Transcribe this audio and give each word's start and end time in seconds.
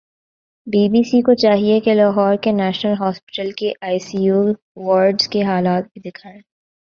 be 0.67 0.87
B 0.89 1.01
C 1.03 1.21
کو 1.21 1.33
چاہیے 1.33 1.79
کہ 1.79 1.93
لاہور 1.93 2.35
کے 2.43 2.51
نیشنل 2.53 2.93
ہوسپٹل 2.99 3.51
کے 3.57 3.71
آئی 3.81 3.99
سی 3.99 4.23
یو 4.23 4.41
وارڈز 4.77 5.27
کے 5.27 5.43
حالات 5.43 5.83
بھی 5.83 6.01
دیکھائیں 6.01 6.39